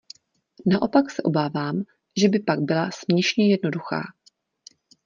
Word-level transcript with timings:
Naopak 0.67 1.11
se 1.11 1.21
obávám, 1.23 1.83
že 2.17 2.29
by 2.29 2.39
pak 2.39 2.59
byla 2.59 2.89
směšně 2.91 3.51
jednoduchá. 3.51 4.01